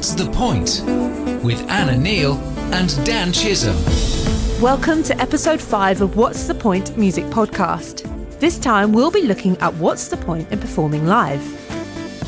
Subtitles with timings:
[0.00, 0.82] What's the Point?
[1.44, 2.38] with Anna Neal
[2.72, 3.76] and Dan Chisholm.
[4.58, 8.08] Welcome to episode 5 of What's the Point music podcast.
[8.40, 11.42] This time we'll be looking at what's the point in performing live.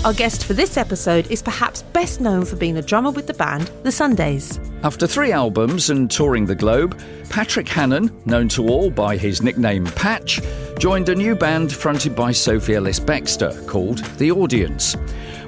[0.04, 3.32] Our guest for this episode is perhaps best known for being the drummer with the
[3.32, 4.60] band The Sundays.
[4.82, 9.86] After three albums and touring the globe, Patrick Hannan, known to all by his nickname
[9.86, 10.42] Patch,
[10.78, 14.94] joined a new band fronted by Sophie Ellis Bextor called The Audience.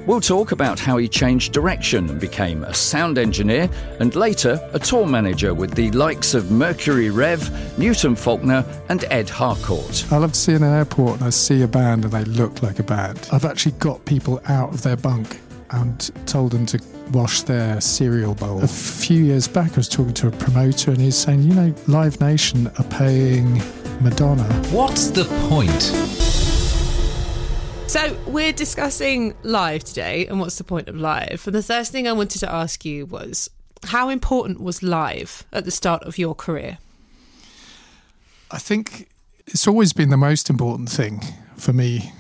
[0.06, 4.78] We'll talk about how he changed direction and became a sound engineer and later a
[4.78, 10.04] tour manager with the likes of Mercury Rev, Newton Faulkner, and Ed Harcourt.
[10.12, 12.62] I love to see in an airport and I see a band and they look
[12.62, 13.26] like a band.
[13.32, 15.40] I've actually got people out of their bunk
[15.70, 18.62] and told them to wash their cereal bowl.
[18.62, 21.74] A few years back, I was talking to a promoter and he's saying, you know,
[21.86, 23.62] Live Nation are paying
[24.02, 24.45] Madonna.
[24.70, 26.34] What's the point?
[27.94, 31.45] So, we're discussing live today and what's the point of live.
[31.46, 33.48] And the first thing I wanted to ask you was
[33.84, 36.78] how important was live at the start of your career?
[38.51, 39.10] I think
[39.46, 41.20] it's always been the most important thing
[41.56, 42.10] for me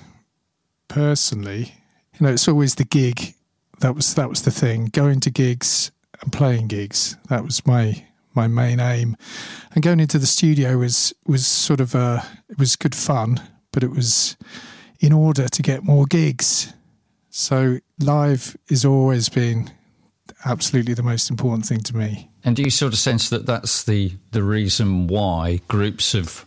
[0.86, 1.74] personally.
[2.20, 3.34] You know, it's always the gig.
[3.80, 4.90] That was that was the thing.
[4.92, 5.90] Going to gigs
[6.22, 7.16] and playing gigs.
[7.30, 9.16] That was my my main aim.
[9.74, 13.40] And going into the studio was was sort of uh it was good fun,
[13.72, 14.36] but it was
[15.04, 16.72] in order to get more gigs.
[17.28, 19.70] So live has always been
[20.46, 22.30] absolutely the most important thing to me.
[22.42, 26.46] And do you sort of sense that that's the the reason why groups of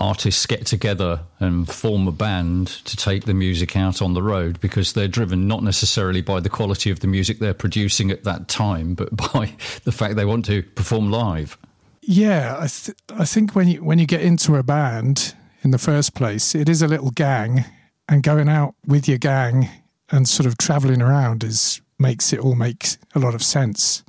[0.00, 4.60] artists get together and form a band to take the music out on the road
[4.60, 8.48] because they're driven not necessarily by the quality of the music they're producing at that
[8.48, 9.52] time, but by
[9.84, 11.56] the fact they want to perform live.
[12.02, 15.78] Yeah, I, th- I think when you when you get into a band in the
[15.78, 17.64] first place, it is a little gang,
[18.08, 19.68] and going out with your gang
[20.10, 24.04] and sort of traveling around is makes it all make a lot of sense.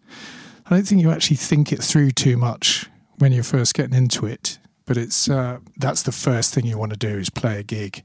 [0.65, 2.89] I don't think you actually think it through too much
[3.19, 6.91] when you're first getting into it, but it's uh, that's the first thing you want
[6.91, 8.03] to do is play a gig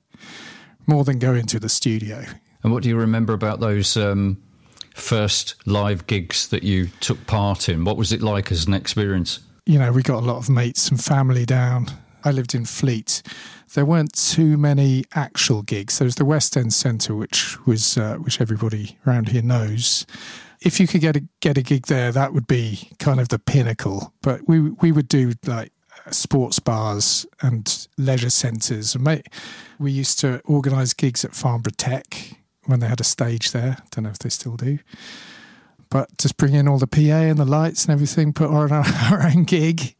[0.87, 2.25] more than go into the studio.
[2.63, 4.41] And what do you remember about those um,
[4.95, 7.85] first live gigs that you took part in?
[7.85, 9.41] What was it like as an experience?
[9.67, 11.89] You know, we got a lot of mates and family down.
[12.25, 13.23] I lived in Fleet.
[13.75, 15.99] There weren't too many actual gigs.
[15.99, 20.07] There was the West End Centre, which was uh, which everybody around here knows.
[20.61, 23.39] If you could get a get a gig there, that would be kind of the
[23.39, 24.13] pinnacle.
[24.23, 25.73] But we we would do like
[26.11, 28.95] sports bars and leisure centres.
[28.95, 29.23] And
[29.79, 33.79] we used to organise gigs at Farnborough Tech when they had a stage there.
[33.91, 34.79] Don't know if they still do.
[35.91, 38.85] But just bring in all the PA and the lights and everything, put on our,
[39.11, 39.95] our own gig.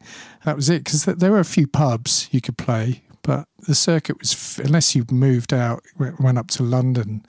[0.45, 0.85] That was it.
[0.85, 5.05] Because there were a few pubs you could play, but the circuit was, unless you
[5.11, 7.25] moved out, went up to London,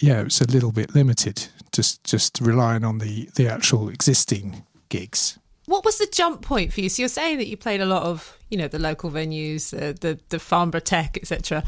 [0.00, 4.64] yeah, it was a little bit limited, just, just relying on the, the actual existing
[4.88, 6.88] gigs what was the jump point for you?
[6.88, 9.94] So you're saying that you played a lot of, you know, the local venues, uh,
[10.00, 11.64] the the Farnborough Tech, etc.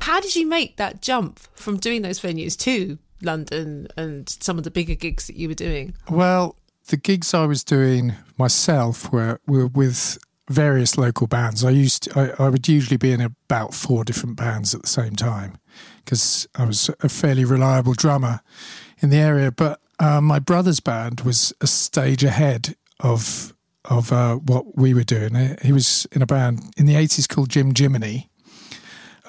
[0.00, 4.64] How did you make that jump from doing those venues to London and some of
[4.64, 5.94] the bigger gigs that you were doing?
[6.08, 6.56] Well,
[6.88, 10.18] the gigs I was doing myself were were with
[10.48, 11.64] various local bands.
[11.64, 14.88] I used to, I, I would usually be in about four different bands at the
[14.88, 15.56] same time
[16.04, 18.40] because I was a fairly reliable drummer
[19.00, 19.50] in the area.
[19.50, 23.54] But uh, my brother's band was a stage ahead of
[23.86, 25.56] of uh, what we were doing.
[25.62, 28.28] He was in a band in the eighties called Jim Jiminy.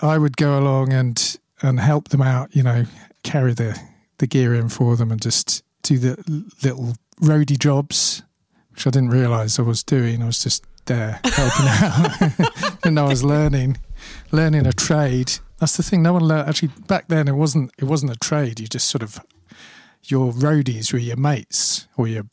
[0.01, 2.85] I would go along and and help them out, you know,
[3.23, 3.79] carry the
[4.17, 8.23] the gear in for them, and just do the little roadie jobs,
[8.71, 10.21] which I didn't realise I was doing.
[10.21, 11.67] I was just there helping
[12.47, 13.77] out, and I was learning
[14.31, 15.33] learning a trade.
[15.59, 16.03] That's the thing.
[16.03, 17.27] No one learned actually back then.
[17.27, 18.59] It wasn't it wasn't a trade.
[18.59, 19.19] You just sort of
[20.03, 22.23] your roadies were your mates or your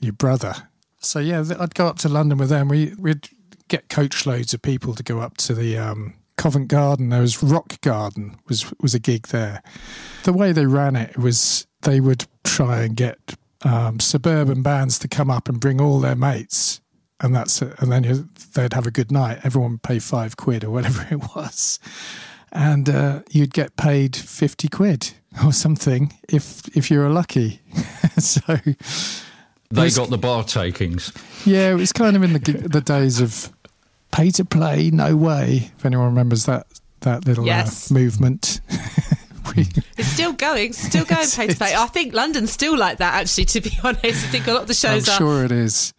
[0.00, 0.54] your brother.
[0.98, 2.68] So yeah, I'd go up to London with them.
[2.68, 3.28] We we'd
[3.68, 7.08] get coach loads of people to go up to the um, Covent Garden.
[7.08, 9.62] There was Rock Garden was was a gig there.
[10.24, 13.18] The way they ran it was they would try and get
[13.64, 16.80] um, suburban bands to come up and bring all their mates,
[17.20, 17.74] and that's it.
[17.78, 19.40] and then you, they'd have a good night.
[19.44, 21.78] Everyone would pay five quid or whatever it was,
[22.50, 25.12] and uh, you'd get paid fifty quid
[25.44, 27.60] or something if if you were lucky.
[28.18, 28.56] so
[29.70, 31.12] they got the bar takings.
[31.44, 33.52] Yeah, it was kind of in the the days of
[34.10, 35.70] pay to play, no way.
[35.76, 36.66] If anyone remembers that
[37.02, 37.90] that little uh, yes.
[37.90, 38.60] uh, movement.
[39.56, 41.74] we, it's still going, still going pay to play.
[41.74, 43.14] I think London's still like that.
[43.14, 45.18] Actually, to be honest, I think a lot of the shows I'm are.
[45.18, 45.92] Sure, it is.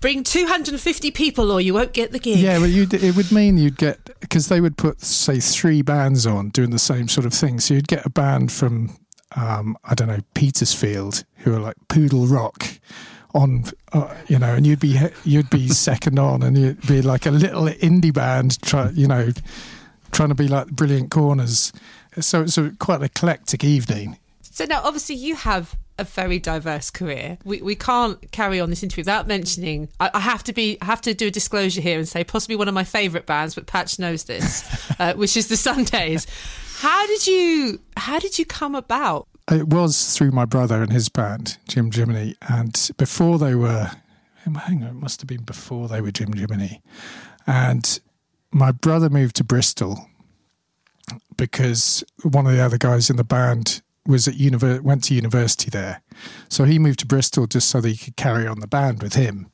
[0.00, 2.38] Bring 250 people, or you won't get the gig.
[2.38, 6.50] Yeah, but it would mean you'd get because they would put say three bands on
[6.50, 7.58] doing the same sort of thing.
[7.58, 8.96] So you'd get a band from
[9.36, 12.66] um, I don't know, Petersfield, who are like Poodle Rock
[13.34, 17.26] on, uh, you know, and you'd be you'd be second on, and you'd be like
[17.26, 19.30] a little indie band, try, you know,
[20.12, 21.72] trying to be like Brilliant Corners.
[22.20, 24.18] So it's a quite an eclectic evening.
[24.42, 27.38] So now, obviously, you have a very diverse career.
[27.44, 29.88] We, we can't carry on this interview without mentioning.
[30.00, 32.56] I, I have to be I have to do a disclosure here and say possibly
[32.56, 34.64] one of my favourite bands, but Patch knows this,
[34.98, 36.26] uh, which is the Sundays.
[36.78, 39.26] How did you How did you come about?
[39.50, 43.90] It was through my brother and his band, Jim Jiminy, and before they were,
[44.44, 46.82] hang on, it must have been before they were Jim Jiminy,
[47.46, 48.00] and
[48.50, 50.06] my brother moved to Bristol
[51.36, 55.70] because one of the other guys in the band was at univer- went to university
[55.70, 56.02] there.
[56.48, 59.14] So he moved to Bristol just so that he could carry on the band with
[59.14, 59.50] him.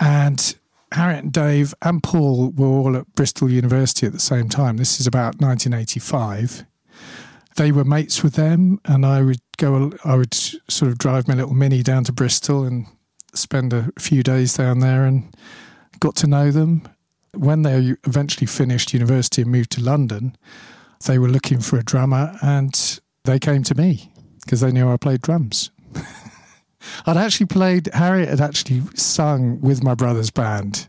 [0.00, 0.56] And
[0.92, 4.78] Harriet and Dave and Paul were all at Bristol University at the same time.
[4.78, 6.64] This is about 1985.
[7.56, 9.92] They were mates with them, and I would go.
[10.04, 12.86] I would sort of drive my little mini down to Bristol and
[13.34, 15.34] spend a few days down there, and
[16.00, 16.88] got to know them.
[17.34, 20.36] When they eventually finished university and moved to London,
[21.06, 24.12] they were looking for a drummer, and they came to me
[24.44, 25.70] because they knew I played drums.
[27.06, 30.88] I'd actually played, Harriet had actually sung with my brother's band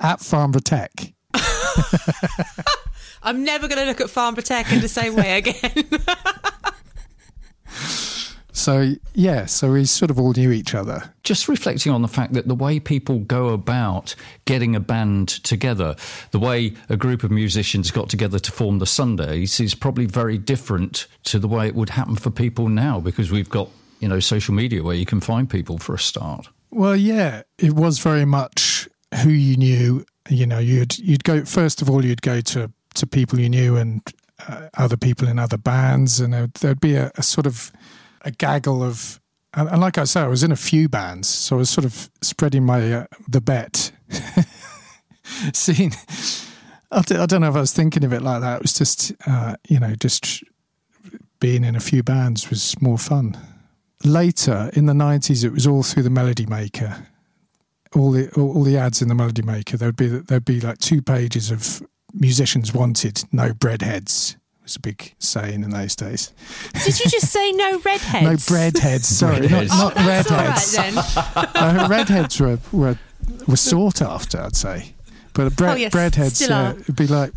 [0.00, 1.14] at Farnborough Tech.
[3.22, 5.84] I'm never going to look at Farnborough Tech in the same way again.
[8.58, 11.14] So yeah, so we sort of all knew each other.
[11.22, 14.16] Just reflecting on the fact that the way people go about
[14.46, 15.94] getting a band together,
[16.32, 20.38] the way a group of musicians got together to form the Sundays is probably very
[20.38, 23.68] different to the way it would happen for people now because we've got,
[24.00, 26.48] you know, social media where you can find people for a start.
[26.72, 28.88] Well, yeah, it was very much
[29.22, 30.04] who you knew.
[30.28, 33.76] You know, you'd you'd go first of all, you'd go to to people you knew
[33.76, 34.02] and
[34.48, 37.70] uh, other people in other bands, and there'd, there'd be a, a sort of
[38.22, 39.20] a gaggle of
[39.54, 41.86] and, and, like I said, I was in a few bands, so I was sort
[41.86, 43.92] of spreading my uh, the bet.
[45.54, 45.94] Seeing,
[46.90, 48.56] I d- I don't know if I was thinking of it like that.
[48.56, 50.44] It was just, uh, you know, just
[51.40, 53.38] being in a few bands was more fun.
[54.04, 57.06] Later in the nineties, it was all through the Melody Maker.
[57.96, 59.78] All the all, all the ads in the Melody Maker.
[59.78, 61.82] There'd be there'd be like two pages of
[62.12, 64.36] musicians wanted, no breadheads
[64.68, 66.32] was a big saying in those days.
[66.84, 68.24] Did you just say no redheads?
[68.50, 69.04] no breadheads.
[69.04, 69.70] Sorry, Redheads.
[69.70, 70.76] not, not oh, that's redheads.
[71.16, 71.80] all right then.
[71.80, 72.98] uh, redheads were, were
[73.46, 74.92] were sought after, I'd say.
[75.34, 76.74] But bre- Oh, yes, breadheads still uh, are.
[76.74, 77.32] would be like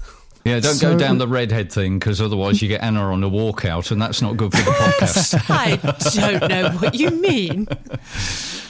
[0.45, 3.29] Yeah, don't So- go down the redhead thing because otherwise you get Anna on a
[3.29, 5.41] walkout and that's not good for the podcast.
[5.49, 5.75] I
[6.37, 7.67] don't know what you mean.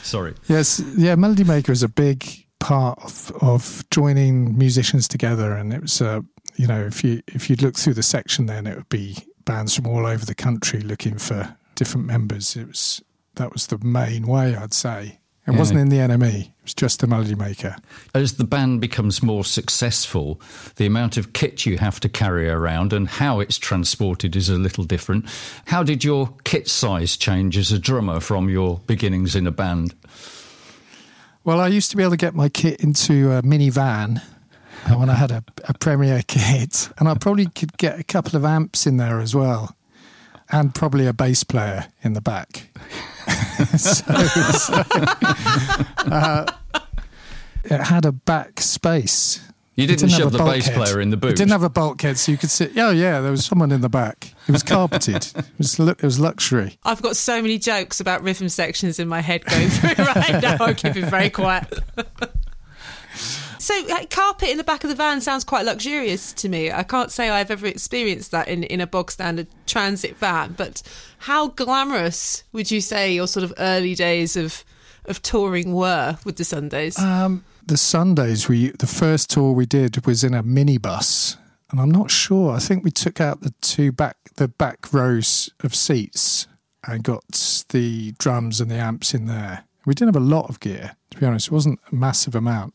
[0.03, 0.33] Sorry.
[0.47, 1.15] yes, yeah.
[1.15, 2.25] Melody Maker is a big
[2.59, 6.21] part of, of joining musicians together, and it was uh,
[6.56, 9.75] you know if you if you'd look through the section, then it would be bands
[9.75, 12.56] from all over the country looking for different members.
[12.56, 13.01] It was
[13.36, 15.18] that was the main way, I'd say.
[15.48, 15.57] It Yeah.
[15.57, 16.42] wasn't in the NME.
[16.42, 17.75] It was just the Melody Maker.
[18.13, 20.39] As the band becomes more successful,
[20.75, 24.57] the amount of kit you have to carry around and how it's transported is a
[24.57, 25.25] little different.
[25.65, 29.95] How did your kit size change as a drummer from your beginnings in a band?
[31.44, 34.21] Well, I used to be able to get my kit into a minivan uh,
[34.95, 38.45] when I had a, a Premier kit, and I probably could get a couple of
[38.45, 39.76] amps in there as well,
[40.50, 42.68] and probably a bass player in the back.
[43.78, 44.04] so,
[44.57, 44.73] so,
[46.11, 46.45] uh,
[47.64, 49.40] it had a back space.
[49.76, 50.73] You It didn't, have shove a the bass bulkhead.
[50.76, 51.31] player in the boot.
[51.31, 52.73] It didn't have a bulkhead, so you could sit.
[52.78, 54.33] Oh yeah, there was someone in the back.
[54.47, 55.28] It was carpeted.
[55.35, 56.78] it was it was luxury.
[56.83, 60.57] I've got so many jokes about rhythm sections in my head going through right now.
[60.59, 61.71] I'm keeping very quiet.
[63.71, 66.71] So, like, carpet in the back of the van sounds quite luxurious to me.
[66.71, 70.81] I can't say I've ever experienced that in, in a bog standard transit van, but
[71.19, 74.63] how glamorous would you say your sort of early days of
[75.06, 76.97] of touring were with the Sundays?
[76.99, 81.37] Um, the Sundays we the first tour we did was in a minibus,
[81.69, 82.54] and I'm not sure.
[82.54, 86.47] I think we took out the two back the back rows of seats
[86.85, 89.63] and got the drums and the amps in there.
[89.85, 91.47] We didn't have a lot of gear, to be honest.
[91.47, 92.73] It wasn't a massive amount,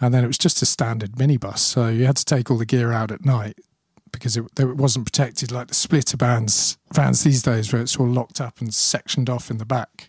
[0.00, 2.66] and then it was just a standard minibus, so you had to take all the
[2.66, 3.58] gear out at night
[4.12, 8.08] because it, it wasn't protected like the splitter bands vans these days, where it's all
[8.08, 10.08] locked up and sectioned off in the back.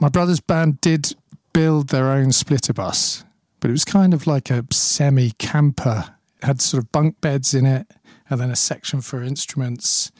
[0.00, 1.14] My brother's band did
[1.52, 3.24] build their own splitter bus,
[3.60, 6.16] but it was kind of like a semi camper.
[6.42, 7.86] It had sort of bunk beds in it,
[8.28, 10.10] and then a section for instruments,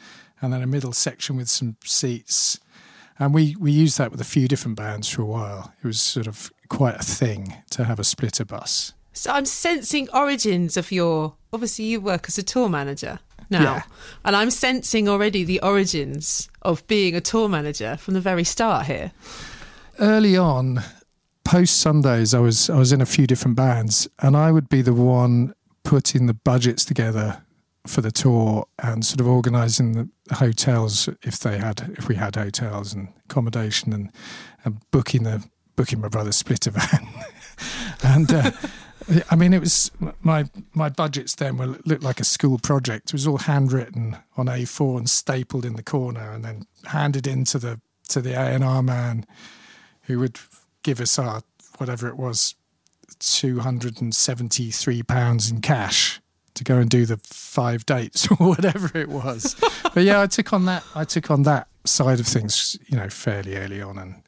[0.41, 2.59] and then a middle section with some seats.
[3.17, 5.73] And we, we used that with a few different bands for a while.
[5.81, 8.93] It was sort of quite a thing to have a splitter bus.
[9.13, 11.35] so I'm sensing origins of your.
[11.53, 13.19] Obviously, you work as a tour manager.
[13.49, 13.61] now.
[13.61, 13.83] Yeah.
[14.25, 18.87] And I'm sensing already the origins of being a tour manager from the very start
[18.87, 19.11] here.
[19.99, 20.81] early on,
[21.43, 24.81] post Sundays, I was I was in a few different bands, and I would be
[24.81, 25.53] the one
[25.83, 27.41] putting the budgets together
[27.85, 32.35] for the tour and sort of organising the hotels if they had if we had
[32.35, 34.11] hotels and accommodation and
[34.63, 35.43] and booking the
[35.75, 37.07] booking my brother's splitter van,
[38.03, 38.33] and.
[38.33, 38.51] Uh,
[39.29, 39.91] I mean, it was
[40.23, 43.09] my my budgets then were looked like a school project.
[43.09, 47.43] It was all handwritten on A4 and stapled in the corner, and then handed in
[47.45, 47.79] to the
[48.09, 49.25] to the A and R man,
[50.03, 50.39] who would
[50.81, 51.43] give us our
[51.77, 52.55] whatever it was,
[53.19, 56.19] two hundred and seventy three pounds in cash
[56.55, 59.55] to go and do the five dates or whatever it was.
[59.93, 60.83] but yeah, I took on that.
[60.95, 64.23] I took on that side of things, you know, fairly early on, and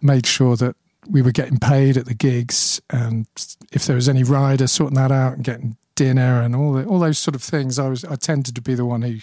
[0.00, 0.76] made sure that
[1.08, 3.26] we were getting paid at the gigs, and
[3.72, 7.00] if there was any rider, sorting that out and getting dinner and all the, all
[7.00, 7.78] those sort of things.
[7.78, 9.18] I was I tended to be the one who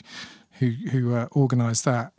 [0.60, 2.12] who who uh, organised that.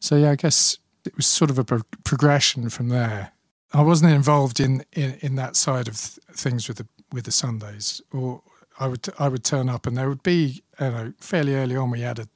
[0.00, 3.32] So yeah, I guess it was sort of a pro- progression from there.
[3.72, 7.32] I wasn't involved in, in, in that side of th- things with the with the
[7.32, 8.42] Sundays, or
[8.78, 11.90] I would I would turn up and there would be you know fairly early on
[11.90, 12.28] we had a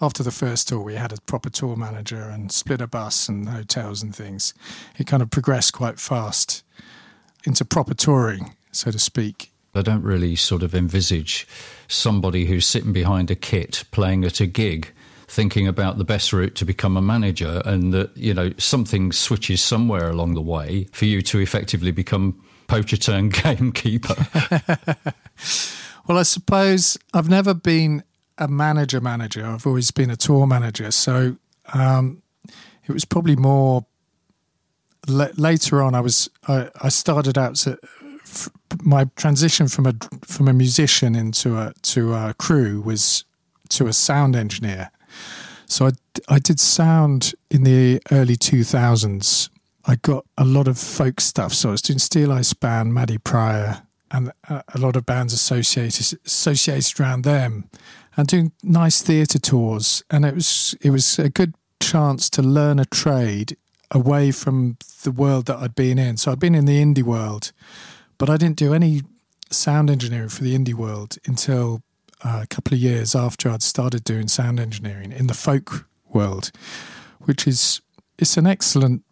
[0.00, 4.02] after the first tour we had a proper tour manager and splitter bus and hotels
[4.02, 4.54] and things.
[4.96, 6.62] It kind of progressed quite fast
[7.44, 9.52] into proper touring, so to speak.
[9.74, 11.46] I don't really sort of envisage
[11.88, 14.92] somebody who's sitting behind a kit playing at a gig
[15.28, 19.60] thinking about the best route to become a manager and that, you know, something switches
[19.60, 24.16] somewhere along the way for you to effectively become poacher turned gamekeeper.
[26.08, 28.02] Well, I suppose I've never been
[28.38, 29.44] a manager manager.
[29.44, 30.90] I've always been a tour manager.
[30.90, 31.36] So
[31.74, 32.22] um,
[32.86, 33.84] it was probably more
[35.06, 35.94] la- later on.
[35.94, 37.78] I was I, I started out to,
[38.22, 38.48] f-
[38.82, 43.24] my transition from a from a musician into a to a crew was
[43.70, 44.90] to a sound engineer.
[45.66, 45.90] So I,
[46.30, 49.50] I did sound in the early 2000s.
[49.84, 51.52] I got a lot of folk stuff.
[51.52, 55.32] So I was doing Steel Eye Band, Maddy Prior, and a, a lot of bands
[55.32, 57.70] associated associated around them,
[58.16, 60.02] and doing nice theatre tours.
[60.10, 63.56] And it was it was a good chance to learn a trade
[63.90, 66.16] away from the world that I'd been in.
[66.16, 67.52] So I'd been in the indie world,
[68.18, 69.02] but I didn't do any
[69.50, 71.82] sound engineering for the indie world until
[72.24, 76.50] uh, a couple of years after I'd started doing sound engineering in the folk world,
[77.20, 77.80] which is
[78.18, 79.04] it's an excellent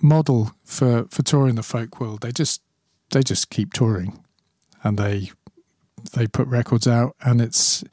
[0.00, 2.20] model for for touring the folk world.
[2.22, 2.62] They just
[3.10, 4.24] they just keep touring,
[4.86, 5.30] and they
[6.14, 7.84] they put records out, and it's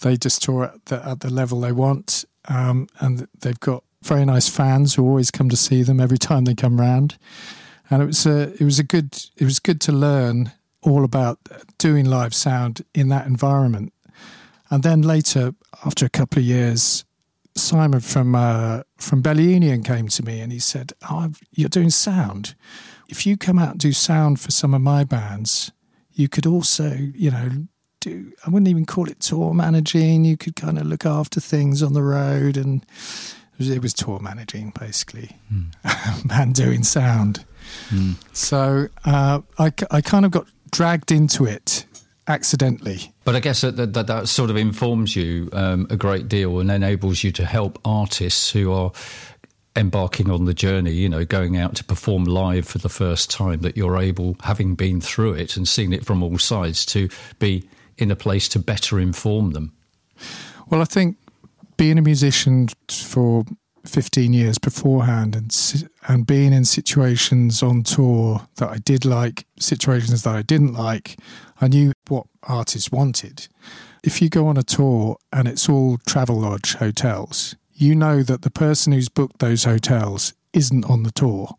[0.00, 4.24] they just tour at the, at the level they want, um, and they've got very
[4.24, 7.18] nice fans who always come to see them every time they come round.
[7.90, 10.52] And it was a it was a good it was good to learn
[10.82, 11.38] all about
[11.78, 13.92] doing live sound in that environment.
[14.70, 17.04] And then later, after a couple of years,
[17.54, 21.90] Simon from uh, from Bella Union came to me and he said, "Oh, you're doing
[21.90, 22.54] sound.
[23.08, 25.70] If you come out and do sound for some of my bands,
[26.16, 27.50] you could also, you know,
[28.00, 28.32] do.
[28.44, 30.24] I wouldn't even call it tour managing.
[30.24, 33.92] You could kind of look after things on the road, and it was, it was
[33.92, 35.36] tour managing basically,
[36.32, 37.44] and doing sound.
[38.32, 41.84] So uh, I, I kind of got dragged into it
[42.28, 43.12] accidentally.
[43.24, 46.70] But I guess that, that, that sort of informs you um, a great deal and
[46.70, 48.92] enables you to help artists who are
[49.76, 53.60] embarking on the journey, you know, going out to perform live for the first time,
[53.60, 57.68] that you're able, having been through it and seen it from all sides, to be
[57.98, 59.72] in a place to better inform them.
[60.68, 61.16] Well, I think
[61.76, 63.44] being a musician for
[63.84, 70.22] 15 years beforehand and and being in situations on tour that I did like, situations
[70.22, 71.16] that I didn't like,
[71.60, 73.48] I knew what artists wanted.
[74.02, 78.50] If you go on a tour and it's all Travelodge hotels, you know that the
[78.50, 81.56] person who's booked those hotels isn't on the tour.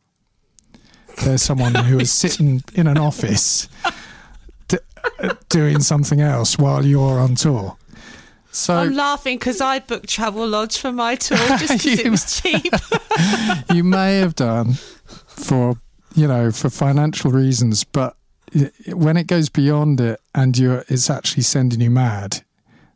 [1.24, 3.70] There's someone who is sitting in an office
[4.68, 4.80] d-
[5.50, 7.78] doing something else while you're on tour.
[8.52, 12.74] So I'm laughing because I booked Travelodge for my tour just because it was cheap.
[13.74, 14.74] you may have done
[15.28, 15.76] for
[16.16, 18.18] you know for financial reasons but
[18.88, 22.44] when it goes beyond it and you're it's actually sending you mad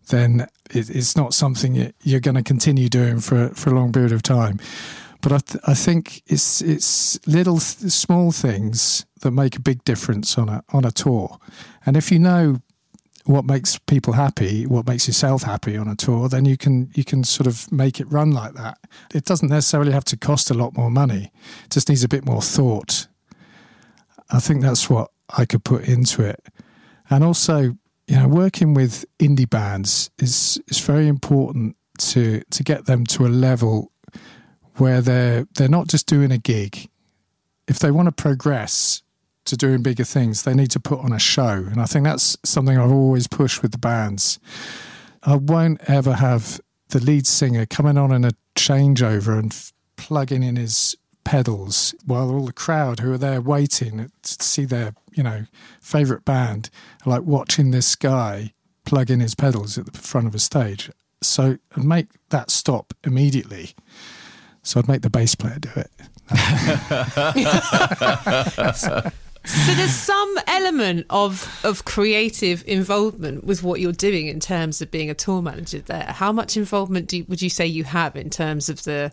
[0.07, 3.91] then it, it's not something you- you're going to continue doing for for a long
[3.91, 4.59] period of time
[5.21, 9.83] but I, th- I think it's it's little th- small things that make a big
[9.83, 11.37] difference on a on a tour
[11.85, 12.61] and if you know
[13.25, 17.03] what makes people happy, what makes yourself happy on a tour, then you can you
[17.03, 18.79] can sort of make it run like that.
[19.13, 21.31] It doesn't necessarily have to cost a lot more money;
[21.65, 23.07] it just needs a bit more thought.
[24.31, 26.43] I think that's what I could put into it,
[27.09, 27.77] and also
[28.07, 33.25] you know, working with indie bands is is very important to to get them to
[33.25, 33.91] a level
[34.77, 36.89] where they're they're not just doing a gig.
[37.67, 39.01] If they want to progress
[39.45, 42.37] to doing bigger things, they need to put on a show, and I think that's
[42.43, 44.39] something I've always pushed with the bands.
[45.23, 50.43] I won't ever have the lead singer coming on in a changeover and f- plugging
[50.43, 55.23] in his pedals while all the crowd who are there waiting to see their you
[55.23, 55.45] know
[55.81, 56.69] favorite band
[57.05, 58.53] are like watching this guy
[58.85, 60.89] plug in his pedals at the front of a stage.
[61.21, 63.71] So I'd make that stop immediately.
[64.63, 65.91] So I'd make the bass player do it.
[69.43, 74.91] So there's some element of of creative involvement with what you're doing in terms of
[74.91, 76.13] being a tour manager there.
[76.15, 79.11] How much involvement you, would you say you have in terms of the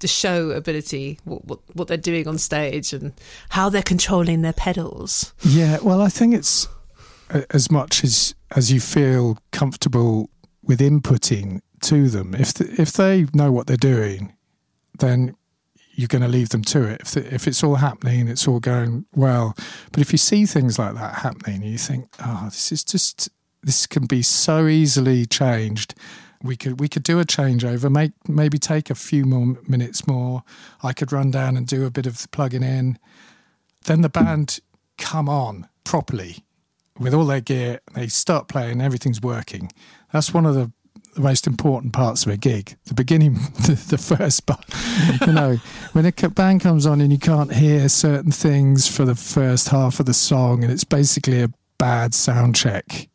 [0.00, 3.12] the show ability, what, what what they're doing on stage, and
[3.50, 5.32] how they're controlling their pedals?
[5.42, 6.68] Yeah, well, I think it's
[7.30, 10.30] uh, as much as as you feel comfortable
[10.62, 12.34] with inputting to them.
[12.34, 14.34] If the, if they know what they're doing,
[14.98, 15.34] then
[15.92, 17.00] you're going to leave them to it.
[17.02, 19.54] If the, if it's all happening, it's all going well.
[19.92, 23.28] But if you see things like that happening, you think, oh, this is just
[23.62, 25.94] this can be so easily changed.
[26.42, 30.42] We could we could do a changeover, make maybe take a few more minutes more.
[30.82, 32.98] I could run down and do a bit of plugging in.
[33.84, 34.60] Then the band
[34.96, 36.44] come on properly
[36.98, 37.80] with all their gear.
[37.94, 39.72] They start playing, everything's working.
[40.12, 40.70] That's one of the,
[41.14, 42.76] the most important parts of a gig.
[42.84, 43.34] The beginning,
[43.66, 44.64] the, the first part.
[45.26, 45.56] You know,
[45.92, 49.98] when a band comes on and you can't hear certain things for the first half
[49.98, 53.08] of the song, and it's basically a bad sound check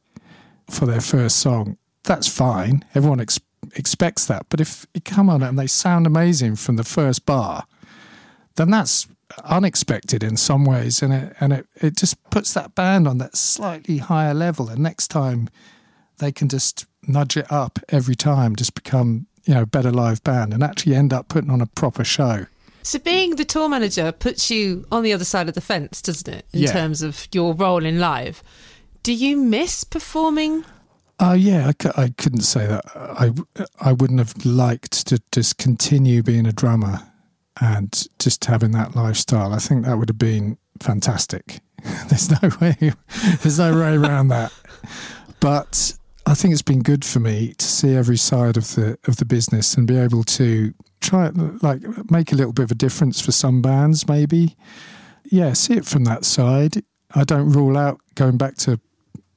[0.69, 1.77] for their first song.
[2.05, 2.83] That's fine.
[2.93, 3.39] Everyone ex-
[3.75, 4.45] expects that.
[4.49, 7.65] But if you come on and they sound amazing from the first bar,
[8.55, 9.07] then that's
[9.43, 13.35] unexpected in some ways, and it and it, it just puts that band on that
[13.35, 14.69] slightly higher level.
[14.69, 15.49] And next time,
[16.19, 20.53] they can just nudge it up every time, just become you know better live band,
[20.53, 22.45] and actually end up putting on a proper show.
[22.83, 26.27] So being the tour manager puts you on the other side of the fence, doesn't
[26.31, 26.45] it?
[26.53, 26.71] In Yeah.
[26.71, 28.43] terms of your role in live.
[29.01, 30.63] Do you miss performing?
[31.19, 32.85] Oh yeah, I, I couldn't say that.
[32.95, 33.31] I
[33.79, 36.99] I wouldn't have liked to just continue being a drummer
[37.61, 39.53] and just having that lifestyle.
[39.53, 41.59] I think that would have been fantastic.
[42.09, 42.75] there's no way,
[43.41, 44.51] there's no way around that.
[45.39, 49.17] But I think it's been good for me to see every side of the of
[49.17, 51.29] the business and be able to try
[51.61, 54.55] like make a little bit of a difference for some bands, maybe.
[55.23, 56.83] Yeah, see it from that side.
[57.13, 58.79] I don't rule out going back to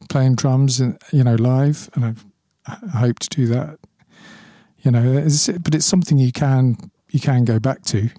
[0.08, 2.24] playing drums and you know live, and I've,
[2.66, 3.78] I hope to do that.
[4.80, 6.76] You know, it's, but it's something you can
[7.10, 8.10] you can go back to.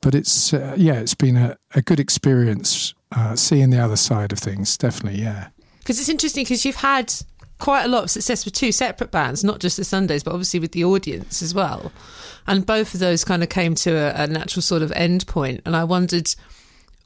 [0.00, 4.32] But it's uh, yeah, it's been a, a good experience uh, seeing the other side
[4.32, 4.76] of things.
[4.76, 5.48] Definitely, yeah.
[5.78, 7.12] Because it's interesting because you've had
[7.58, 10.60] quite a lot of success with two separate bands, not just the Sundays, but obviously
[10.60, 11.92] with the audience as well.
[12.46, 15.62] And both of those kind of came to a, a natural sort of end point.
[15.64, 16.28] And I wondered,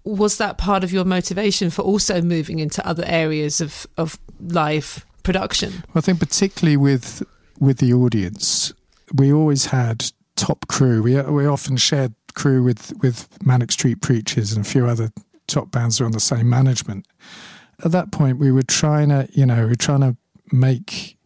[0.05, 5.05] was that part of your motivation for also moving into other areas of, of live
[5.23, 5.73] production?
[5.89, 7.23] Well, I think particularly with
[7.59, 8.73] with the audience,
[9.15, 11.03] we always had top crew.
[11.03, 15.11] We we often shared crew with with Manic Street Preachers and a few other
[15.47, 17.07] top bands who are on the same management.
[17.85, 20.17] At that point, we were trying to, you know, we were trying to
[20.53, 21.17] make.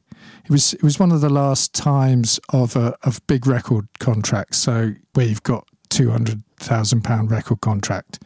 [0.45, 4.59] It was it was one of the last times of a of big record contracts.
[4.59, 8.23] So where you've got two hundred thousand pound record contract,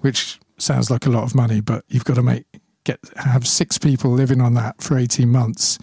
[0.00, 2.46] which sounds like a lot of money, but you've got to make
[2.84, 5.78] get have six people living on that for 18 months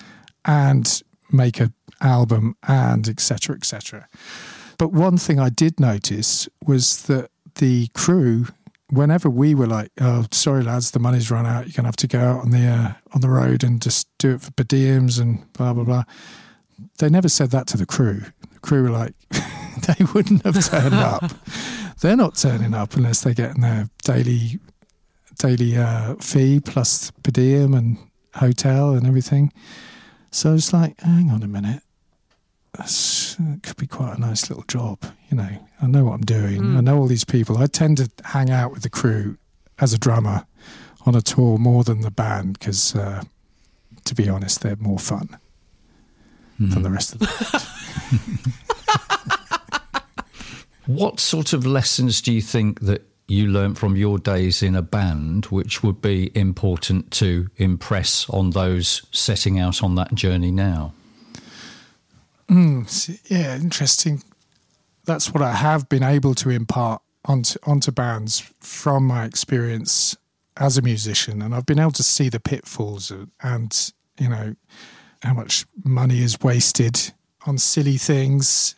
[0.46, 4.08] and make an album and etc etc
[4.80, 8.48] but one thing i did notice was that the crew
[8.90, 12.08] whenever we were like oh sorry lads the money's run out you're to have to
[12.08, 15.22] go out on the uh, on the road and just do it for per diems
[15.22, 16.04] and blah blah blah
[17.00, 18.22] they never said that to the crew.
[18.54, 21.32] The crew were like they wouldn't have turned up
[22.02, 24.60] they're not turning up unless they're getting their daily
[25.40, 27.98] daily uh, fee plus per diem and
[28.36, 29.52] hotel and everything.
[30.32, 31.84] So it's like, hang on a minute,
[32.76, 35.00] That's, that could be quite a nice little job.
[35.30, 35.50] You know,
[35.82, 36.76] I know what I'm doing.
[36.76, 37.58] I know all these people.
[37.58, 39.38] I tend to hang out with the crew
[39.80, 40.46] as a drummer
[41.06, 43.22] on a tour more than the band because, uh,
[44.06, 45.38] to be honest, they're more fun
[46.60, 47.28] than the rest of the.
[50.88, 54.82] What sort of lessons do you think that you learned from your days in a
[54.82, 60.94] band which would be important to impress on those setting out on that journey now?
[62.48, 62.84] Hmm,
[63.26, 64.24] yeah, interesting.
[65.04, 70.16] That's what I have been able to impart onto onto bands from my experience
[70.56, 74.56] as a musician, and I've been able to see the pitfalls and you know
[75.22, 77.14] how much money is wasted
[77.46, 78.76] on silly things.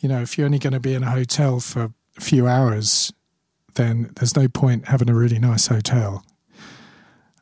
[0.00, 3.12] You know, if you're only going to be in a hotel for a few hours,
[3.74, 6.24] then there's no point having a really nice hotel.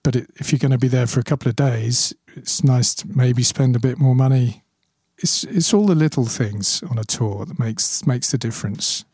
[0.03, 2.95] But it, if you're going to be there for a couple of days, it's nice
[2.97, 4.62] to maybe spend a bit more money.
[5.19, 9.05] It's it's all the little things on a tour that makes makes the difference.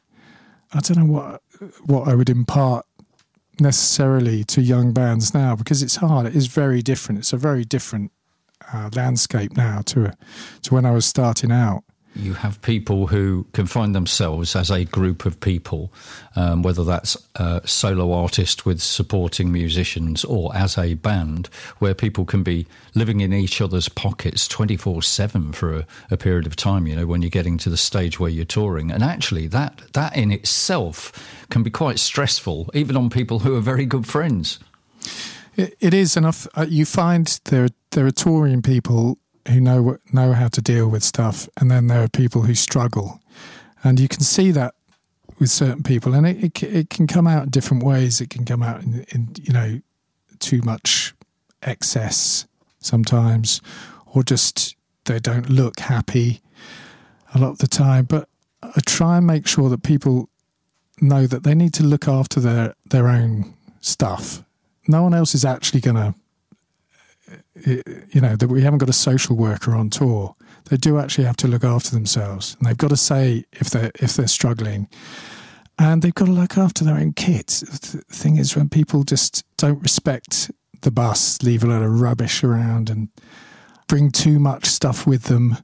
[0.72, 1.42] I don't know what
[1.84, 2.84] what I would impart
[3.60, 6.26] necessarily to young bands now because it's hard.
[6.26, 7.20] It is very different.
[7.20, 8.10] It's a very different
[8.72, 10.12] uh, landscape now to
[10.62, 14.84] to when I was starting out you have people who can find themselves as a
[14.84, 15.92] group of people,
[16.36, 21.46] um, whether that's a solo artist with supporting musicians or as a band,
[21.78, 26.46] where people can be living in each other's pockets 24 7 for a, a, period
[26.46, 28.90] of time, you know, when you're getting to the stage where you're touring.
[28.90, 31.12] And actually, that, that in itself
[31.50, 34.58] can be quite stressful, even on people who are very good friends.
[35.56, 36.46] it, it is enough.
[36.54, 39.18] Uh, you find there, there are touring people
[39.48, 43.20] who know know how to deal with stuff, and then there are people who struggle,
[43.82, 44.74] and you can see that
[45.38, 48.20] with certain people, and it it, it can come out in different ways.
[48.20, 49.80] It can come out in, in you know
[50.38, 51.14] too much
[51.62, 52.46] excess
[52.78, 53.60] sometimes,
[54.06, 56.40] or just they don't look happy
[57.34, 58.04] a lot of the time.
[58.04, 58.28] But
[58.62, 60.28] I try and make sure that people
[61.00, 64.42] know that they need to look after their their own stuff.
[64.88, 66.14] No one else is actually going to
[67.54, 70.34] you know, that we haven't got a social worker on tour.
[70.70, 73.90] They do actually have to look after themselves, and they've got to say if they're
[73.96, 74.88] if they're struggling,
[75.78, 77.46] and they've got to look after their own kit.
[77.48, 80.50] The thing is, when people just don't respect
[80.82, 83.08] the bus, leave a lot of rubbish around, and
[83.88, 85.58] bring too much stuff with them,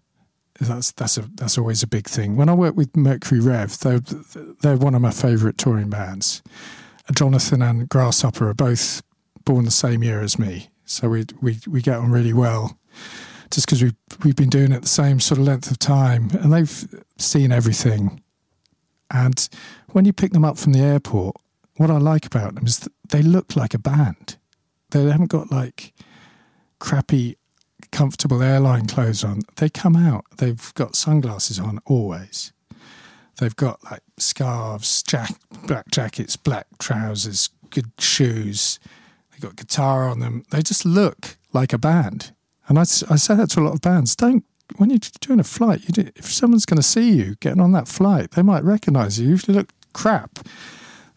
[0.61, 2.37] that's that's a that's always a big thing.
[2.37, 4.01] When I work with Mercury Rev, they're
[4.63, 6.43] they're one of my favourite touring bands.
[7.15, 9.03] Jonathan and Grasshopper are both
[9.45, 12.79] born the same year as me, so we we we get on really well,
[13.51, 16.53] just because we've we've been doing it the same sort of length of time, and
[16.53, 18.23] they've seen everything.
[19.11, 19.49] And
[19.91, 21.37] when you pick them up from the airport,
[21.77, 24.37] what I like about them is they look like a band.
[24.91, 25.93] They haven't got like
[26.79, 27.37] crappy,
[27.93, 29.43] comfortable airline clothes on.
[29.57, 30.25] They come out.
[30.39, 32.53] They've got sunglasses on always.
[33.39, 35.33] They've got like scarves, jack,
[35.67, 38.79] black jackets, black trousers, good shoes
[39.39, 40.45] they got guitar on them.
[40.51, 42.33] They just look like a band.
[42.69, 44.15] And I, I say that to a lot of bands.
[44.17, 44.45] Don't
[44.77, 47.73] when you're doing a flight, you do, if someone's going to see you getting on
[47.73, 49.35] that flight, they might recognise you.
[49.35, 50.41] If you look crap,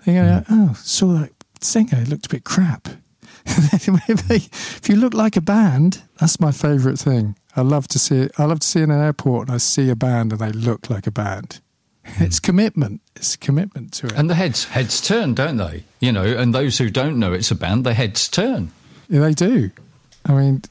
[0.05, 2.87] to go, oh, saw that singer, looked a bit crap.
[3.45, 7.35] if you look like a band, that's my favourite thing.
[7.55, 8.31] I love to see it.
[8.37, 10.89] I love to see in an airport and I see a band and they look
[10.89, 11.59] like a band.
[12.03, 13.01] It's commitment.
[13.15, 14.13] It's commitment to it.
[14.13, 15.83] And the heads heads turn, don't they?
[15.99, 18.71] You know, and those who don't know it's a band, the heads turn.
[19.09, 19.71] Yeah, they do.
[20.25, 20.63] I mean,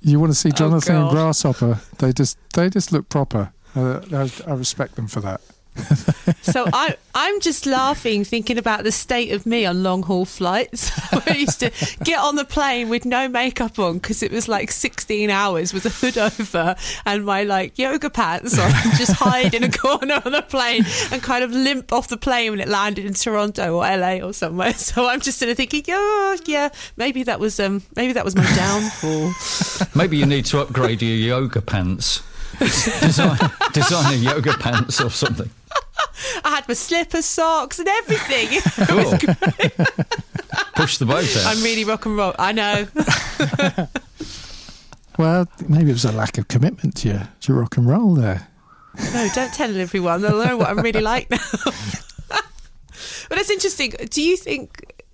[0.00, 1.80] you want to see oh, Jonathan oh, and Grasshopper?
[1.98, 3.52] They just they just look proper.
[3.74, 5.40] Uh, I, I respect them for that.
[6.42, 10.90] so I, I'm just laughing thinking about the state of me on long haul flights.
[11.28, 11.70] I used to
[12.04, 15.86] get on the plane with no makeup on because it was like 16 hours with
[15.86, 20.32] a hood over and my like yoga pants on, just hide in a corner on
[20.32, 23.82] the plane and kind of limp off the plane when it landed in Toronto or
[23.82, 24.74] LA or somewhere.
[24.74, 28.36] So I'm just sort of thinking, oh yeah, maybe that was um maybe that was
[28.36, 29.32] my downfall.
[29.94, 32.22] maybe you need to upgrade your yoga pants.
[32.58, 33.38] design,
[33.72, 35.50] design a yoga pants or something.
[36.44, 38.60] I had my slipper socks and everything.
[38.86, 39.12] Cool.
[40.76, 41.46] Push the boat out.
[41.46, 42.34] I'm really rock and roll.
[42.38, 42.86] I know.
[45.18, 48.48] well, maybe it was a lack of commitment to your, to rock and roll there.
[49.12, 50.22] No, don't tell everyone.
[50.22, 51.38] They'll know what I'm really like now.
[52.28, 53.94] but it's interesting.
[54.10, 55.04] Do you think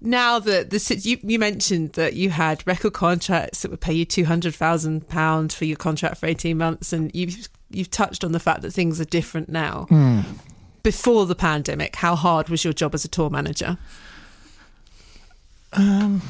[0.00, 4.04] now that the you, you mentioned that you had record contracts that would pay you
[4.04, 8.32] two hundred thousand pounds for your contract for eighteen months, and you've you've touched on
[8.32, 9.86] the fact that things are different now.
[9.90, 10.24] Mm.
[10.82, 13.78] Before the pandemic, how hard was your job as a tour manager?
[15.72, 16.22] Um,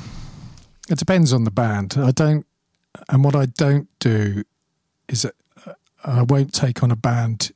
[0.89, 1.97] it depends on the band.
[1.99, 2.47] I don't,
[3.09, 4.45] and what I don't do
[5.09, 5.35] is that
[6.05, 7.53] I won't take on a band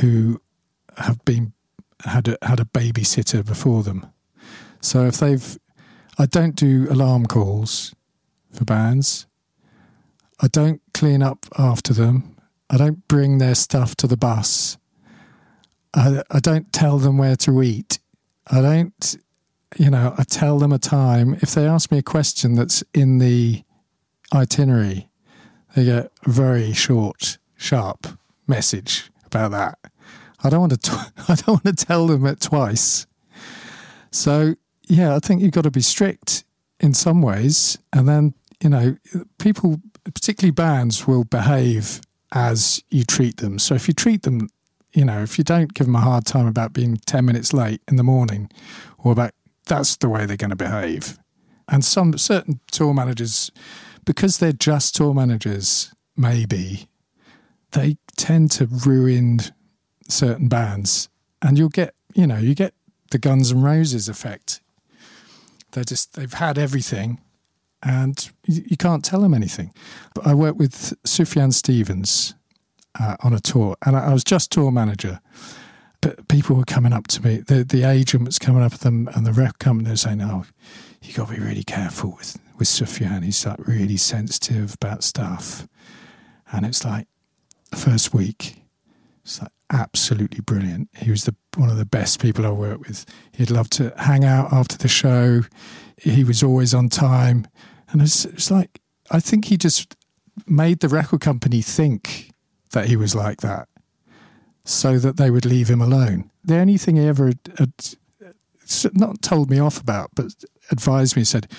[0.00, 0.40] who
[0.96, 1.52] have been
[2.04, 4.06] had a, had a babysitter before them.
[4.80, 5.58] So if they've,
[6.18, 7.94] I don't do alarm calls
[8.52, 9.26] for bands.
[10.40, 12.36] I don't clean up after them.
[12.70, 14.76] I don't bring their stuff to the bus.
[15.94, 17.98] I, I don't tell them where to eat.
[18.46, 19.16] I don't,
[19.76, 21.34] you know, I tell them a time.
[21.34, 23.62] If they ask me a question that's in the
[24.34, 25.08] itinerary,
[25.74, 28.06] they get a very short, sharp
[28.46, 29.78] message about that.
[30.42, 30.90] I don't want to.
[30.90, 30.96] T-
[31.28, 33.06] I don't want to tell them it twice.
[34.10, 34.54] So
[34.88, 36.44] yeah, I think you've got to be strict
[36.80, 38.96] in some ways, and then you know,
[39.38, 42.00] people, particularly bands, will behave
[42.32, 43.58] as you treat them.
[43.58, 44.48] So if you treat them,
[44.92, 47.80] you know, if you don't give them a hard time about being ten minutes late
[47.88, 48.50] in the morning,
[48.98, 49.32] or about
[49.66, 51.18] that's the way they're going to behave.
[51.68, 53.50] And some certain tour managers,
[54.04, 56.88] because they're just tour managers, maybe
[57.72, 59.40] they tend to ruin
[60.08, 61.10] certain bands,
[61.42, 62.72] and you'll get, you know, you get
[63.10, 64.60] the Guns and Roses effect.
[65.72, 67.20] They're just they've had everything,
[67.82, 69.72] and you, can't tell them anything.
[70.14, 72.34] But I worked with Sufjan Stevens
[72.98, 75.20] uh, on a tour, and I, I was just tour manager.
[76.00, 77.38] But people were coming up to me.
[77.38, 80.44] The the agent was coming up to them, and the rep company was saying, "Oh,
[81.02, 83.24] you got to be really careful with with Sufjan.
[83.24, 85.66] He's like really sensitive about stuff."
[86.52, 87.08] And it's like
[87.70, 88.62] the first week,
[89.24, 90.88] it's like absolutely brilliant.
[90.96, 93.04] He was the one of the best people I worked with.
[93.32, 95.42] He'd love to hang out after the show.
[96.00, 97.46] He was always on time,
[97.90, 98.80] and it's, it's like
[99.10, 99.96] I think he just
[100.46, 102.30] made the record company think
[102.70, 103.68] that he was like that,
[104.64, 106.30] so that they would leave him alone.
[106.44, 107.98] The only thing he ever had, had
[108.94, 110.26] not told me off about, but
[110.70, 111.50] advised me said,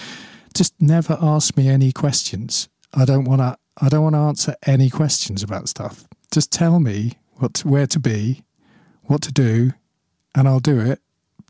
[0.53, 2.69] just never ask me any questions.
[2.93, 3.57] I don't want to.
[3.81, 6.05] I don't want to answer any questions about stuff.
[6.31, 8.43] Just tell me what where to be,
[9.03, 9.71] what to do,
[10.35, 10.99] and I'll do it.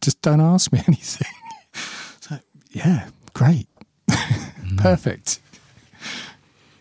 [0.01, 1.27] Just don't ask me anything.
[2.69, 3.67] Yeah, great,
[4.09, 4.77] mm.
[4.77, 5.39] perfect.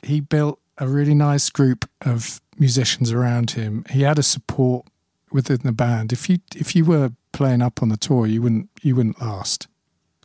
[0.02, 3.84] He built a really nice group of musicians around him.
[3.90, 4.86] He had a support
[5.32, 6.12] within the band.
[6.12, 9.66] If you if you were playing up on the tour, you wouldn't you wouldn't last.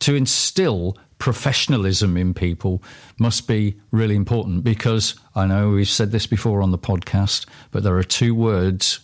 [0.00, 2.82] To instill professionalism in people
[3.18, 7.82] must be really important because I know we've said this before on the podcast, but
[7.82, 9.00] there are two words,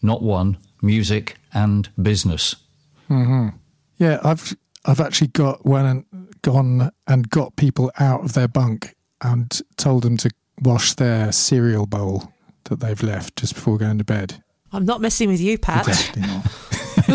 [0.00, 2.54] not one music and business.
[3.10, 3.56] Mm-hmm.
[3.98, 4.56] Yeah, I've
[4.88, 10.02] I've actually got went and gone and got people out of their bunk and told
[10.02, 10.30] them to
[10.62, 12.32] wash their cereal bowl
[12.64, 14.42] that they've left just before going to bed.
[14.72, 15.84] I'm not messing with you, Pat.
[15.84, 16.44] Definitely not.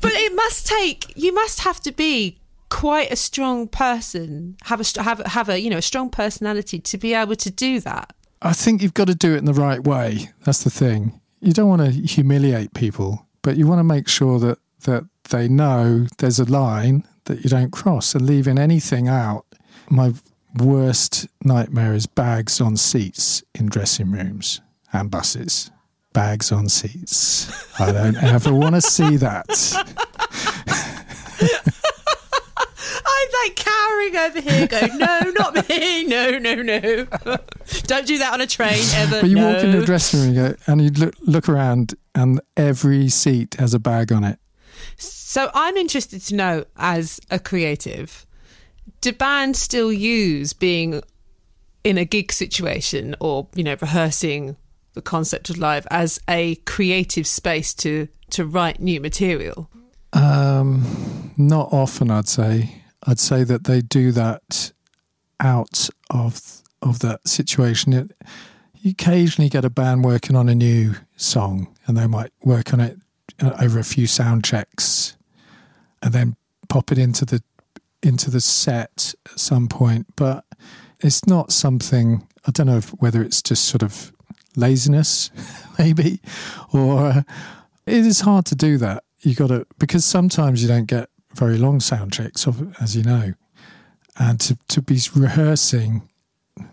[0.00, 2.38] but it must take you must have to be
[2.70, 6.96] quite a strong person, have a have have a you know a strong personality to
[6.96, 8.12] be able to do that.
[8.40, 10.30] I think you've got to do it in the right way.
[10.44, 11.20] That's the thing.
[11.40, 15.48] You don't want to humiliate people, but you want to make sure that that they
[15.48, 19.46] know there's a line that you don't cross and leaving anything out.
[19.88, 20.12] My
[20.58, 24.60] worst nightmare is bags on seats in dressing rooms
[24.92, 25.70] and buses.
[26.12, 27.50] Bags on seats.
[27.80, 29.46] I don't ever want to see that.
[33.06, 36.04] I'm like cowering over here, going, "No, not me!
[36.04, 36.80] No, no, no!
[37.86, 39.52] Don't do that on a train ever." But you no.
[39.52, 43.78] walk into a dressing room and, you look, look around, and every seat has a
[43.78, 44.38] bag on it.
[44.96, 48.26] So I'm interested to know, as a creative,
[49.00, 51.02] do bands still use being
[51.82, 54.56] in a gig situation or you know rehearsing
[54.94, 59.70] the concept of live as a creative space to to write new material?
[60.12, 62.82] Um, not often, I'd say.
[63.06, 64.72] I'd say that they do that
[65.40, 67.92] out of of that situation.
[67.92, 68.12] It,
[68.80, 72.80] you occasionally get a band working on a new song, and they might work on
[72.80, 72.98] it
[73.42, 75.16] over a few sound checks,
[76.02, 76.36] and then
[76.68, 77.42] pop it into the
[78.02, 80.06] into the set at some point.
[80.16, 80.44] But
[81.00, 82.26] it's not something.
[82.46, 84.12] I don't know if, whether it's just sort of
[84.56, 85.30] laziness,
[85.78, 86.20] maybe,
[86.72, 87.22] or uh,
[87.86, 89.04] it is hard to do that.
[89.20, 92.46] You got to because sometimes you don't get very long sound checks,
[92.80, 93.34] as you know,
[94.18, 96.08] and to to be rehearsing.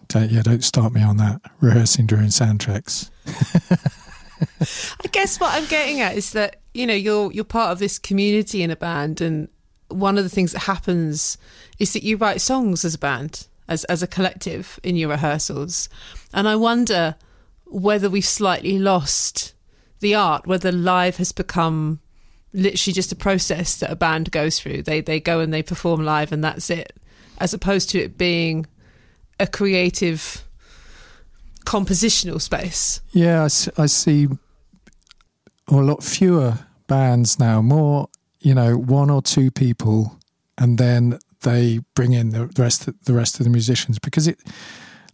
[0.09, 1.41] Don't, yeah, don't start me on that.
[1.59, 3.09] Rehearsing during sound checks.
[4.41, 7.99] I guess what I'm getting at is that you know you're you're part of this
[7.99, 9.47] community in a band, and
[9.89, 11.37] one of the things that happens
[11.79, 15.89] is that you write songs as a band, as as a collective in your rehearsals,
[16.33, 17.15] and I wonder
[17.65, 19.53] whether we've slightly lost
[19.99, 21.99] the art, whether live has become
[22.53, 24.83] literally just a process that a band goes through.
[24.83, 26.93] They they go and they perform live, and that's it,
[27.37, 28.65] as opposed to it being
[29.39, 30.45] a creative
[31.65, 33.01] compositional space.
[33.11, 34.27] Yeah, I, see
[35.67, 37.61] a lot fewer bands now.
[37.61, 38.07] More,
[38.39, 40.19] you know, one or two people,
[40.57, 44.39] and then they bring in the rest of, the rest of the musicians because it,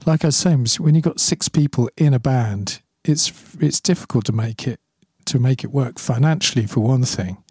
[0.06, 4.26] like I was saying, when you've got six people in a band, it's it's difficult
[4.26, 4.80] to make it
[5.26, 7.44] to make it work financially for one thing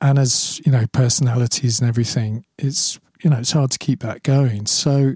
[0.00, 4.22] and as you know personalities and everything it's you know it's hard to keep that
[4.22, 5.14] going so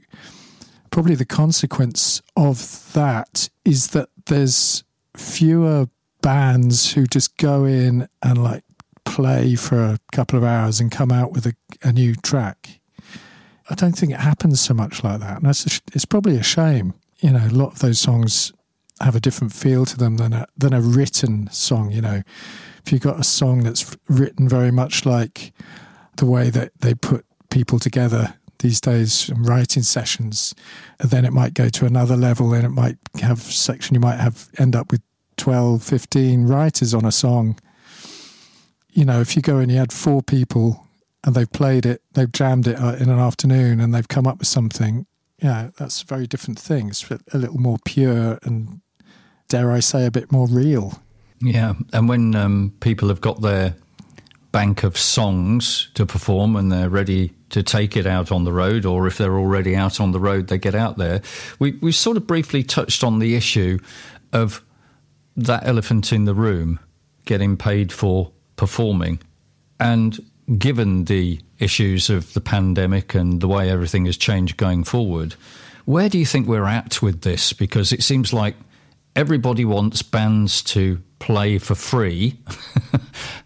[0.95, 4.85] probably the consequence of that is that there's
[5.17, 5.89] fewer
[6.23, 8.63] bands who just go in and like
[9.05, 12.79] play for a couple of hours and come out with a, a new track.
[13.69, 16.45] I don't think it happens so much like that, and that's a, it's probably a
[16.45, 16.95] shame.
[17.19, 18.53] You know, a lot of those songs
[19.01, 21.91] have a different feel to them than a than a written song.
[21.91, 22.23] You know,
[22.85, 25.53] if you've got a song that's written very much like
[26.19, 30.55] the way that they put people together these days writing sessions
[30.99, 34.49] then it might go to another level and it might have section you might have
[34.57, 35.03] end up with
[35.37, 37.59] 12 15 writers on a song.
[38.93, 40.87] You know if you go and you had four people
[41.25, 44.39] and they've played it they've jammed it uh, in an afternoon and they've come up
[44.39, 45.05] with something
[45.43, 48.81] yeah that's a very different thing it's a little more pure and
[49.49, 51.03] dare i say a bit more real.
[51.43, 53.75] Yeah and when um, people have got their
[54.55, 58.87] bank of songs to perform and they're ready to take it out on the road,
[58.87, 61.23] or if they're already out on the road, they get out there.
[61.59, 63.81] We we sort of briefly touched on the issue
[64.33, 64.65] of
[65.37, 66.79] that elephant in the room
[67.25, 69.19] getting paid for performing,
[69.81, 70.21] and
[70.57, 75.35] given the issues of the pandemic and the way everything has changed going forward,
[75.85, 77.53] where do you think we're at with this?
[77.53, 78.55] Because it seems like
[79.17, 82.39] everybody wants bands to play for free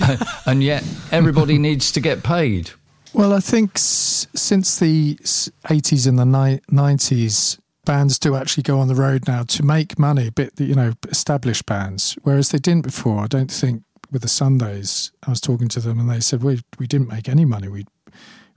[0.46, 2.70] and yet everybody needs to get paid.
[3.12, 8.78] Well, I think s- since the 80s and the ni- 90s, bands do actually go
[8.80, 12.84] on the road now to make money, but you know, established bands, whereas they didn't
[12.84, 13.20] before.
[13.20, 16.60] I don't think with the Sundays, I was talking to them and they said we
[16.78, 17.68] we didn't make any money.
[17.68, 17.86] We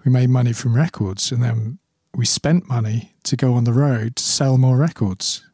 [0.03, 1.79] we made money from records, and then
[2.13, 5.45] we spent money to go on the road to sell more records,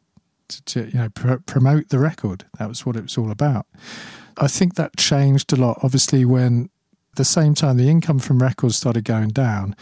[0.48, 2.46] to, to you know pr- promote the record.
[2.58, 3.66] That was what it was all about.
[4.38, 6.70] I think that changed a lot, obviously, when
[7.16, 9.76] the same time the income from records started going down,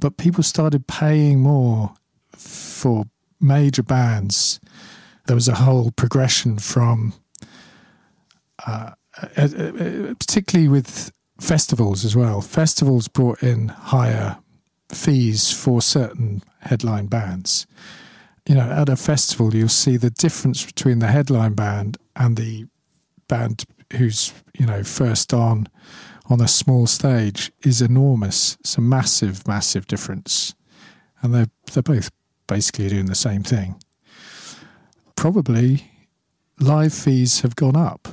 [0.00, 1.94] but people started paying more
[2.32, 3.04] for
[3.40, 4.58] major bands.
[5.26, 7.12] There was a whole progression from,
[8.66, 8.92] uh,
[9.36, 12.40] uh, uh, particularly with festivals as well.
[12.40, 14.38] Festivals brought in higher
[14.90, 17.66] fees for certain headline bands.
[18.46, 22.64] You know, at a festival, you'll see the difference between the headline band and the
[23.28, 23.64] band
[23.96, 25.68] who's you know first on
[26.26, 28.56] on a small stage is enormous.
[28.60, 30.54] It's a massive, massive difference,
[31.22, 32.10] and they're they're both
[32.46, 33.80] basically doing the same thing.
[35.16, 35.90] Probably
[36.60, 38.08] live fees have gone up,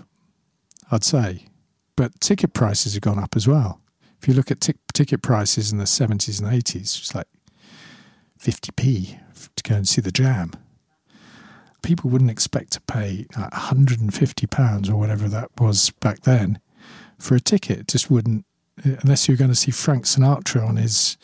[0.92, 1.48] I'd say,
[1.96, 3.82] but ticket prices have gone up as well.
[4.22, 7.28] If you look at t- ticket prices in the 70s and 80s, it's like
[8.40, 9.20] 50p
[9.56, 10.52] to go and see the jam
[11.86, 16.60] people wouldn't expect to pay like 150 pounds or whatever that was back then
[17.20, 17.80] for a ticket.
[17.80, 18.46] It just wouldn't,
[18.84, 21.18] unless you're going to see Frank Sinatra on his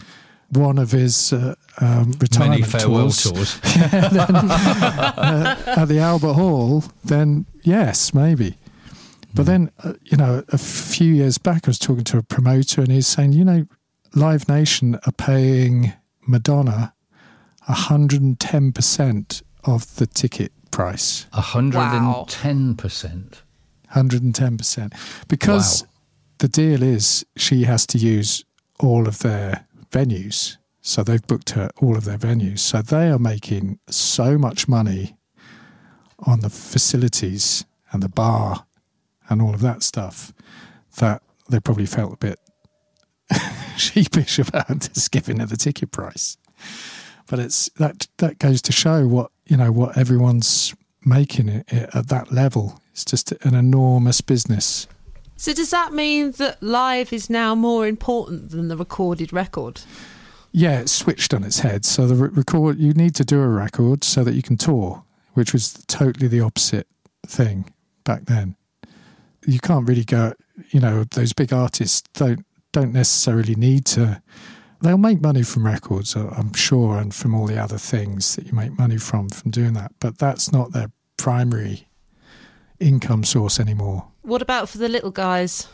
[0.52, 3.60] one of his uh, um, retirement Many farewell tours, tours.
[3.62, 8.58] then, uh, at the Albert Hall, then yes, maybe.
[9.34, 12.82] But then, uh, you know, a few years back, I was talking to a promoter,
[12.82, 13.66] and he's saying, you know,
[14.14, 15.94] Live Nation are paying
[16.28, 16.94] Madonna
[17.70, 21.26] 110% of the ticket price.
[21.34, 23.42] 110%.
[23.94, 24.94] 110%.
[25.28, 25.88] Because Wow.
[26.40, 28.44] the deal is she has to use
[28.80, 30.58] all of their venues.
[30.82, 32.60] So they've booked her all of their venues.
[32.60, 35.16] So they are making so much money
[36.20, 38.66] on the facilities and the bar
[39.30, 40.34] and all of that stuff
[40.98, 42.40] that they probably felt a bit
[43.78, 46.38] sheepish about just giving her the ticket price.
[47.32, 51.90] But it's that that goes to show what you know what everyone's making it, it
[51.96, 52.82] at that level.
[52.92, 54.86] It's just an enormous business.
[55.38, 59.80] So does that mean that live is now more important than the recorded record?
[60.52, 61.86] Yeah, it's switched on its head.
[61.86, 65.06] So the re- record you need to do a record so that you can tour,
[65.34, 66.86] which was totally the opposite
[67.26, 68.58] thing back then.
[69.48, 70.34] You can't really go.
[70.72, 74.22] You know, those big artists don't don't necessarily need to.
[74.82, 78.48] They'll make money from records, uh, I'm sure, and from all the other things that
[78.48, 79.92] you make money from from doing that.
[80.00, 81.88] But that's not their primary
[82.80, 84.08] income source anymore.
[84.24, 85.68] What about for the little guys?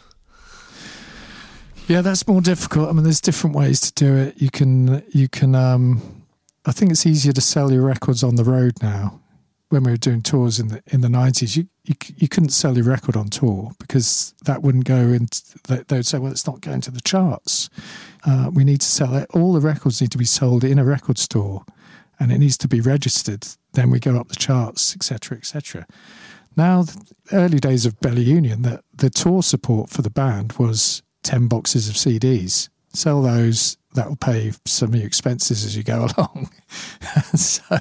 [1.87, 2.89] Yeah, that's more difficult.
[2.89, 4.41] I mean, there's different ways to do it.
[4.41, 5.55] You can, you can.
[5.55, 6.25] Um,
[6.65, 9.21] I think it's easier to sell your records on the road now.
[9.69, 12.75] When we were doing tours in the in the nineties, you, you you couldn't sell
[12.75, 15.41] your record on tour because that wouldn't go into.
[15.67, 17.69] They, would say, "Well, it's not going to the charts.
[18.25, 19.29] Uh, we need to sell it.
[19.33, 21.65] All the records need to be sold in a record store,
[22.19, 23.45] and it needs to be registered.
[23.73, 25.85] Then we go up the charts, etc., etc."
[26.55, 26.85] Now,
[27.31, 31.87] early days of Bella Union, the, the tour support for the band was 10 boxes
[31.87, 32.69] of CDs.
[32.93, 36.49] Sell those, that will pay some of your expenses as you go along.
[37.35, 37.77] so,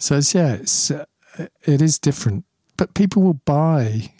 [0.00, 1.04] so it's, yeah, it's, uh,
[1.64, 2.44] it is different.
[2.76, 4.10] But people will buy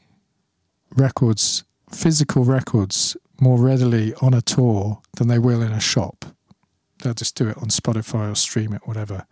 [0.94, 6.24] records physical records more readily on a tour than they will in a shop.
[6.98, 9.26] They'll just do it on Spotify or stream it, whatever.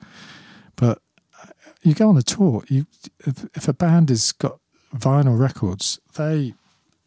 [0.76, 1.02] But
[1.42, 1.48] uh,
[1.82, 2.86] you go on a tour, you
[3.20, 4.58] if, if a band has got
[4.96, 6.54] vinyl records, they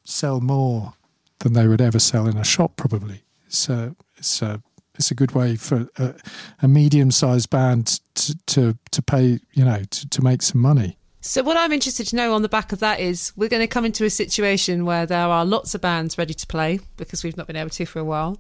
[0.04, 0.94] sell more
[1.40, 3.24] than they would ever sell in a shop, probably.
[3.68, 4.62] A, it's a,
[4.96, 6.14] it's a good way for a,
[6.62, 10.98] a medium-sized band to, to, to pay, you know, to, to make some money.
[11.24, 13.68] So, what I'm interested to know on the back of that is we're going to
[13.68, 17.38] come into a situation where there are lots of bands ready to play because we've
[17.38, 18.40] not been able to for a while.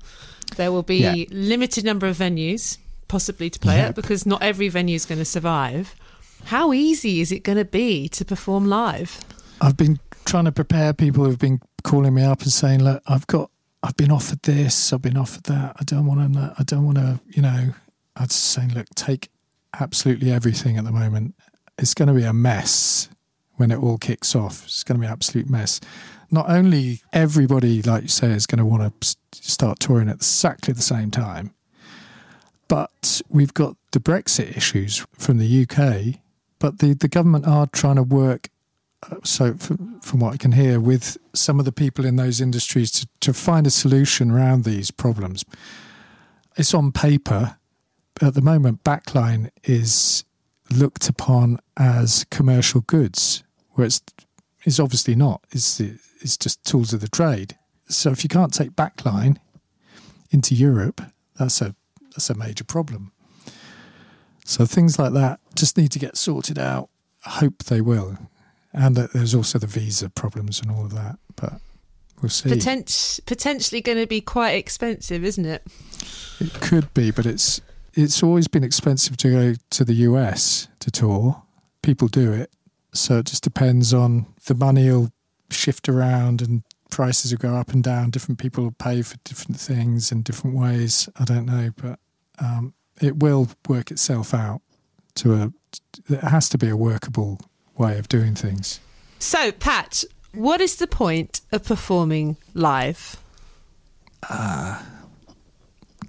[0.55, 1.25] There will be Yeah.
[1.29, 3.89] limited number of venues possibly to play Yep.
[3.91, 5.93] it because not every venue is going to survive.
[6.45, 9.19] How easy is it going to be to perform live?
[9.61, 13.27] I've been trying to prepare people who've been calling me up and saying, "Look, I've
[13.27, 13.50] got,
[13.83, 15.75] I've been offered this, I've been offered that.
[15.79, 17.73] I don't want to, I don't want to, you know."
[18.15, 19.29] I'd saying, "Look, take
[19.79, 21.35] absolutely everything at the moment.
[21.77, 23.09] It's going to be a mess
[23.55, 24.65] when it all kicks off.
[24.65, 25.79] It's going to be an absolute mess.
[26.29, 30.73] Not only everybody, like you say, is going to want to start touring at exactly
[30.73, 31.53] the same time,
[32.67, 36.21] but we've got the Brexit issues from the UK.
[36.59, 38.49] But the, the government are trying to work
[39.23, 42.91] so from, from what I can hear, with some of the people in those industries
[42.91, 45.43] to, to find a solution around these problems.
[46.57, 47.57] It's on paper.
[48.21, 50.23] At the moment, backline is
[50.69, 54.01] looked upon as commercial goods, where it's,
[54.63, 55.43] it's obviously not.
[55.51, 57.57] It's, it's just tools of the trade.
[57.87, 59.37] So if you can't take backline
[60.29, 61.01] into Europe,
[61.37, 61.75] that's a
[62.11, 63.11] that's a major problem.
[64.45, 66.89] So things like that just need to get sorted out.
[67.25, 68.17] I hope they will
[68.73, 71.17] and that there's also the visa problems and all of that.
[71.35, 71.53] But
[72.21, 72.49] we'll see.
[72.49, 75.65] Potent- potentially going to be quite expensive, isn't it?
[76.39, 77.61] It could be, but it's
[77.93, 81.43] it's always been expensive to go to the US to tour.
[81.81, 82.51] People do it,
[82.93, 85.11] so it just depends on the money will
[85.49, 88.09] shift around and prices will go up and down.
[88.09, 91.09] Different people will pay for different things in different ways.
[91.19, 91.99] I don't know, but
[92.39, 94.61] um, it will work itself out.
[95.15, 95.53] To a,
[96.09, 97.41] it has to be a workable
[97.77, 98.79] way of doing things.
[99.19, 100.03] So, Pat,
[100.33, 103.17] what is the point of performing live?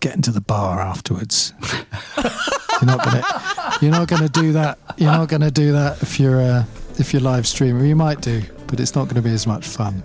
[0.02, 1.54] getting to the bar afterwards.
[2.18, 3.24] you're not gonna
[3.80, 4.78] you're not gonna do that.
[4.98, 6.64] You're not gonna do that if you're uh,
[6.98, 7.86] if you're live streaming.
[7.86, 10.02] You might do, but it's not going to be as much fun.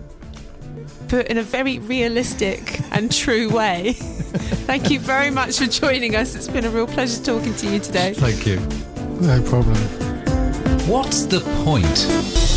[1.09, 3.93] Put in a very realistic and true way.
[4.67, 6.35] Thank you very much for joining us.
[6.35, 8.13] It's been a real pleasure talking to you today.
[8.13, 8.59] Thank you.
[9.21, 10.16] No problem.
[10.87, 12.56] What's the point?